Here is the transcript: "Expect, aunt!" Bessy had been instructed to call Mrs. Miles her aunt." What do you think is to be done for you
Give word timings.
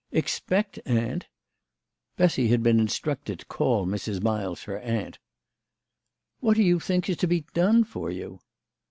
"Expect, 0.11 0.79
aunt!" 0.83 1.27
Bessy 2.17 2.47
had 2.47 2.63
been 2.63 2.79
instructed 2.79 3.37
to 3.37 3.45
call 3.45 3.85
Mrs. 3.85 4.19
Miles 4.19 4.63
her 4.63 4.79
aunt." 4.79 5.19
What 6.39 6.57
do 6.57 6.63
you 6.63 6.79
think 6.79 7.07
is 7.07 7.17
to 7.17 7.27
be 7.27 7.41
done 7.53 7.83
for 7.83 8.09
you 8.09 8.39